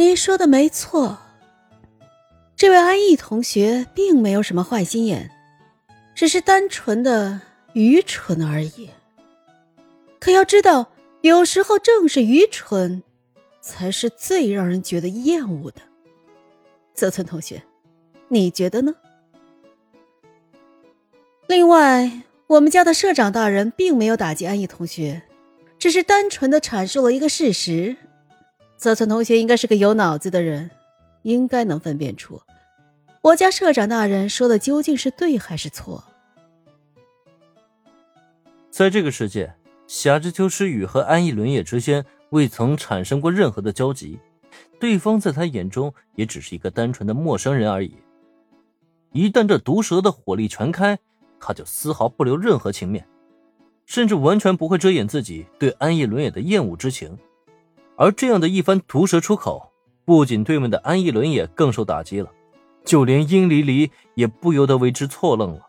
[0.00, 1.18] 你说的没错，
[2.56, 5.30] 这位安逸同学并没有什么坏心眼，
[6.14, 7.42] 只是单纯的
[7.74, 8.88] 愚蠢而已。
[10.18, 10.90] 可要知道，
[11.20, 13.02] 有时候正是愚蠢，
[13.60, 15.82] 才是最让人觉得厌恶的。
[16.94, 17.62] 泽村同学，
[18.28, 18.94] 你觉得呢？
[21.46, 25.20] 另外，我们家的社长大人并没有打击安逸同学，
[25.78, 27.98] 只是单纯的阐述了一个事实。
[28.80, 30.70] 泽村同学应该是个有脑子的人，
[31.20, 32.40] 应该能分辨出
[33.20, 36.02] 我家社长大人说的究竟是对还是错。
[38.70, 39.52] 在这个世界，
[39.86, 44.18] 霞之秋诗雨和安逸轮也之间未曾产生过任何的交集，
[44.78, 47.94] 对方在他眼中也只是一个单纯的陌生人而已。
[49.12, 50.98] 一旦这毒蛇的火力全开，
[51.38, 53.06] 他就丝毫不留任何情面，
[53.84, 57.18] 甚至完全不会遮掩自己对安逸轮也的厌恶之情。
[58.00, 59.72] 而这样的一番毒舌出口，
[60.06, 62.30] 不仅对面的安逸伦也更受打击了，
[62.82, 65.66] 就连殷离离也不由得为之错愣了。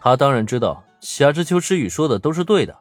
[0.00, 2.76] 他当然知道夏之秋之雨说的都是对的，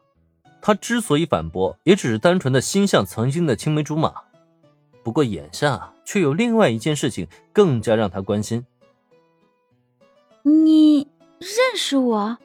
[0.59, 4.11] 他之所以反驳，也只是单纯的心向曾经的青梅竹马。
[5.03, 8.65] 不过眼下却有另外一件事情更加让他关心。
[10.41, 12.37] 你认识我？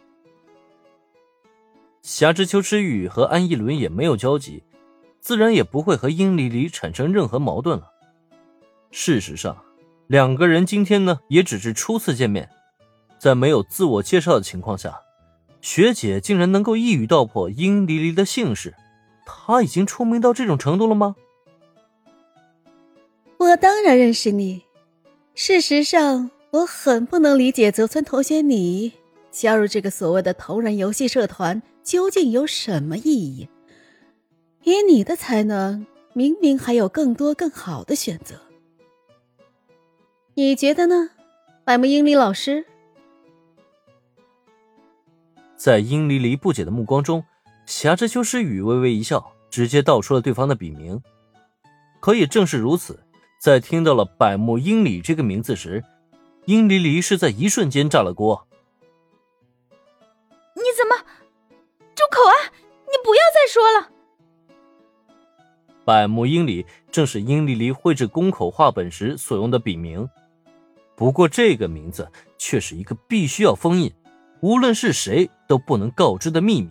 [2.02, 4.62] 夏之秋之雨和安逸伦也没有交集。
[5.20, 7.92] 自然也不会和殷离离产生任何矛盾了。
[8.91, 9.62] 事实上，
[10.06, 12.48] 两个人今天呢也只是初次见面，
[13.19, 15.00] 在没有自我介绍的情况下，
[15.60, 18.75] 学姐竟然能够一语道破殷离离的姓氏，
[19.27, 21.16] 她已经出名到这种程度了吗？
[23.38, 24.62] 我当然认识你。
[25.34, 28.92] 事实上，我很不能理解泽村同学你
[29.30, 33.48] 加入这个所谓的同人游戏社团究竟有什么意义。
[34.69, 38.38] 以你的才能，明明还有更多更好的选择。
[40.34, 41.08] 你觉得呢，
[41.64, 42.66] 百慕英里老师？
[45.56, 47.25] 在殷离离不解的目光中，
[47.65, 51.03] 侠之修诗雨微微一笑，直接道出了对方的笔名。
[51.98, 53.03] 可也正是如此，
[53.41, 55.82] 在听到了百慕英里这个名字时，
[56.44, 58.47] 殷离离是在一瞬间炸了锅。
[60.54, 60.94] 你怎么？
[61.94, 62.53] 住口啊！
[62.84, 63.97] 你不要再说了。
[65.88, 70.06] 百慕英里正是殷离离绘制宫口画本时所用的笔名，
[70.94, 73.91] 不过这个名字却是一个必须要封印，
[74.43, 76.71] 无论是谁都不能告知的秘密。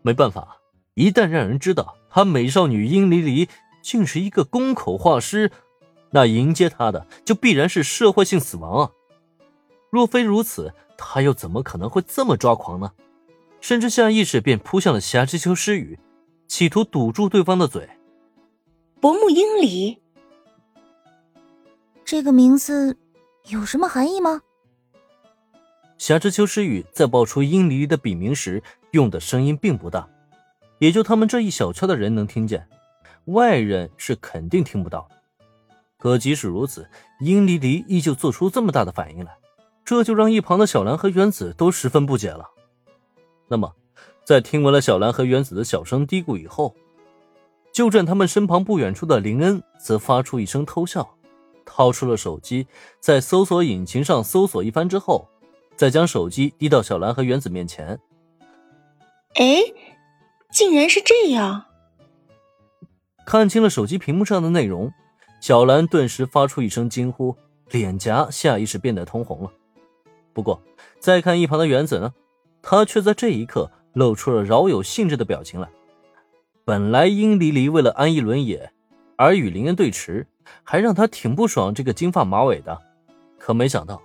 [0.00, 0.56] 没办法，
[0.94, 3.46] 一旦让人知道她美少女殷离离
[3.82, 5.52] 竟是一个宫口画师，
[6.08, 8.90] 那迎接她的就必然是社会性死亡啊！
[9.90, 12.90] 若非如此，她又怎么可能会这么抓狂呢？
[13.60, 15.98] 甚至下意识便扑向了霞之秋诗雨，
[16.46, 17.86] 企图堵住对方的嘴。
[19.00, 20.02] 薄暮英里，
[22.04, 22.96] 这个名字
[23.48, 24.42] 有什么含义吗？
[25.98, 28.60] 侠之秋诗雨在报出英离的笔名时，
[28.90, 30.08] 用的声音并不大，
[30.80, 32.66] 也就他们这一小圈的人能听见，
[33.26, 35.08] 外人是肯定听不到。
[35.96, 36.88] 可即使如此，
[37.20, 39.36] 英离离依旧做出这么大的反应来，
[39.84, 42.50] 这就让一旁的小兰和原子都十分不解了。
[43.46, 43.72] 那么，
[44.24, 46.74] 在听闻了小兰和原子的小声嘀咕以后。
[47.78, 51.08] 就站他们身旁不远处的林恩则发出一声偷笑，
[51.64, 52.66] 掏出了手机，
[52.98, 55.28] 在搜索引擎上搜索一番之后，
[55.76, 57.96] 再将手机递到小兰和原子面前。
[59.36, 59.62] 哎，
[60.50, 61.66] 竟然是这样！
[63.24, 64.92] 看清了手机屏幕上的内容，
[65.40, 67.32] 小兰顿时发出一声惊呼，
[67.70, 69.52] 脸颊下意识变得通红了。
[70.32, 70.60] 不过，
[70.98, 72.12] 再看一旁的原子呢，
[72.60, 75.68] 他却在这一刻露出了饶有兴致的表情来。
[76.68, 78.70] 本来殷离离为了安逸伦也，
[79.16, 80.26] 而与林恩对持，
[80.62, 82.78] 还让他挺不爽这个金发马尾的。
[83.38, 84.02] 可没想到，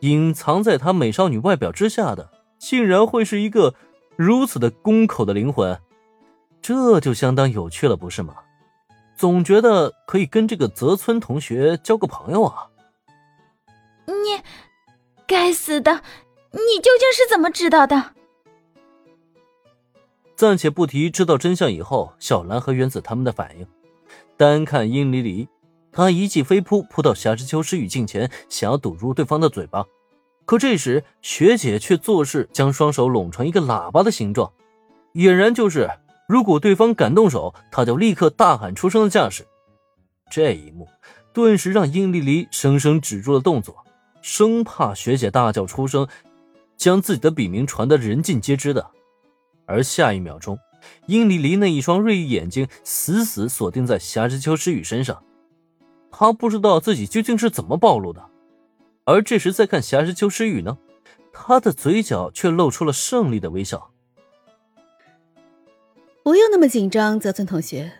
[0.00, 3.74] 隐藏在他美少女外表之下的，竟然会是一个
[4.16, 5.80] 如此的宫口的灵魂，
[6.60, 8.34] 这就相当有趣了，不是吗？
[9.16, 12.68] 总觉得可以跟这个泽村同学交个朋友啊！
[14.04, 14.42] 你，
[15.26, 16.02] 该死的，
[16.50, 18.13] 你究竟是怎么知道的？
[20.36, 23.66] 暂且不提知道真相以后小兰和原子他们的反应，
[24.36, 25.48] 单看殷离离，
[25.92, 29.84] 他一记飞扑扑到夏之秋诗雨近前，想要堵住对方的嘴巴。
[30.44, 34.52] 可这时学姐却做事将双手拢成一个喇叭的形状，
[35.14, 35.88] 俨然就是
[36.28, 39.46] 如果对方敢动手，他就立刻大喊出声的架势。
[40.30, 40.88] 这一幕
[41.32, 43.84] 顿时让殷离离生生止住了动作，
[44.20, 46.08] 生怕学姐大叫出声，
[46.76, 48.90] 将自己的笔名传得人尽皆知的。
[49.66, 50.58] 而下一秒钟，
[51.06, 55.22] 殷离离那一双锐意眼睛死死锁定在夏之秋诗雨身上，
[56.10, 58.24] 他不知道自己究竟是怎么暴露的。
[59.04, 60.78] 而这时再看霞之秋诗雨呢，
[61.32, 63.90] 他的嘴角却露出了胜利的微笑。
[66.22, 67.92] 不用那么紧张，泽村同学，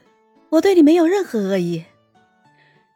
[0.49, 1.85] 我对你没有任何恶意。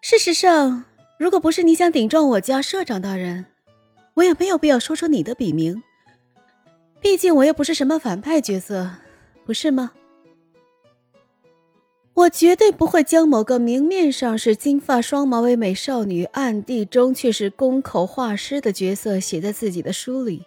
[0.00, 0.84] 事实上，
[1.18, 3.44] 如果不是你想顶撞我家社长大人，
[4.14, 5.82] 我也没有必要说出你的笔名。
[7.00, 8.90] 毕竟我又不是什么反派角色，
[9.44, 9.92] 不是吗？
[12.14, 20.44] 我绝对不会将某个明面上是金发双马尾美少女，暗地中却是宫口画师的角色写在自己的书里，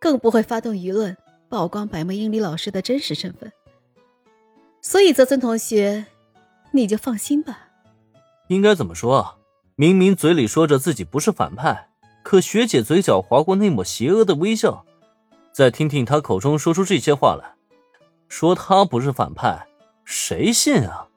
[0.00, 1.16] 更不会发动舆论
[1.48, 3.52] 曝光百木英里老师的真实身份。
[4.82, 6.06] 所以，泽村同学，
[6.72, 7.68] 你就放心吧。
[8.48, 9.36] 应该怎么说啊？
[9.76, 11.90] 明明嘴里说着自己不是反派，
[12.24, 14.84] 可学姐嘴角划过那抹邪恶的微笑。
[15.56, 17.54] 再听听他口中说出这些话来，
[18.28, 19.66] 说他不是反派。
[20.04, 21.08] 谁信啊！